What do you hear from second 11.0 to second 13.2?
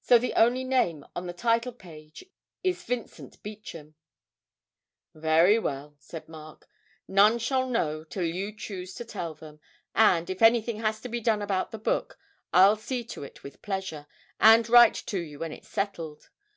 to be done about the book, I'll see